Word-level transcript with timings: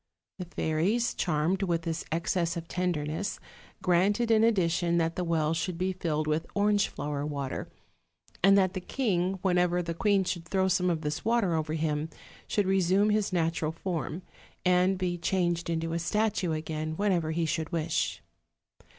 The 0.39 0.45
fairies, 0.45 1.13
charmed 1.13 1.61
with 1.61 1.83
this 1.83 2.03
excess 2.11 2.57
of 2.57 2.67
tenderness, 2.67 3.39
granted 3.83 4.31
in 4.31 4.43
addition 4.43 4.97
that 4.97 5.15
the 5.15 5.23
well 5.23 5.53
should 5.53 5.77
be 5.77 5.93
filled 5.93 6.25
with 6.25 6.47
orange 6.55 6.87
flower 6.87 7.23
water; 7.23 7.67
and 8.43 8.57
that 8.57 8.73
the 8.73 8.81
king, 8.81 9.37
whenever 9.43 9.83
the 9.83 9.93
queen 9.93 10.23
should 10.23 10.45
throw 10.45 10.67
some 10.67 10.89
of 10.89 11.01
this 11.01 11.23
water 11.23 11.53
over 11.53 11.73
him, 11.73 12.09
should 12.47 12.65
resume 12.65 13.11
his 13.11 13.31
natural 13.31 13.73
form, 13.73 14.23
and 14.65 14.97
be 14.97 15.19
changed 15.19 15.69
into 15.69 15.93
a 15.93 15.99
statue 15.99 16.51
again 16.51 16.93
whenever 16.97 17.29
he 17.29 17.45
should 17.45 17.71
wish. 17.71 18.23